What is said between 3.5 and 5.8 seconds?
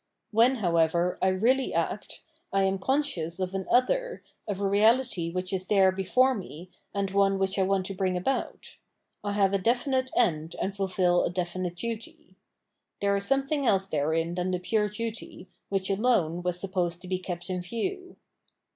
an "other," of a reality which is